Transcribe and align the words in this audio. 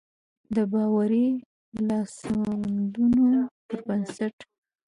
د 0.55 0.57
باوري 0.71 1.27
لاسوندونو 1.87 3.29
پر 3.67 3.79
بنسټ. 3.87 4.35